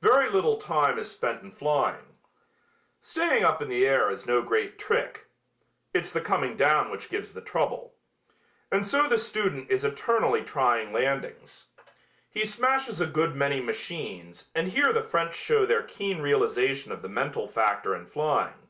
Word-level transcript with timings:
Very 0.00 0.30
little 0.30 0.56
time 0.56 0.98
is 0.98 1.10
spent 1.10 1.42
in 1.42 1.52
flying. 1.52 2.16
Staying 3.02 3.44
up 3.44 3.60
in 3.60 3.68
the 3.68 3.86
air 3.86 4.10
is 4.10 4.26
no 4.26 4.40
great 4.40 4.78
trick. 4.78 5.26
It's 5.92 6.10
the 6.10 6.22
coming 6.22 6.56
down 6.56 6.90
which 6.90 7.10
gives 7.10 7.34
the 7.34 7.42
trouble. 7.42 7.92
And 8.72 8.86
so 8.86 9.06
the 9.06 9.18
student 9.18 9.70
is 9.70 9.84
eternally 9.84 10.42
trying 10.42 10.90
landings. 10.90 11.66
He 12.30 12.46
smashes 12.46 13.02
a 13.02 13.06
good 13.06 13.36
many 13.36 13.60
machines 13.60 14.48
and 14.54 14.68
here 14.68 14.90
the 14.94 15.02
French 15.02 15.34
show 15.34 15.66
their 15.66 15.82
keen 15.82 16.22
realization 16.22 16.90
of 16.90 17.02
the 17.02 17.10
mental 17.10 17.46
factor 17.46 17.94
in 17.94 18.06
flying. 18.06 18.68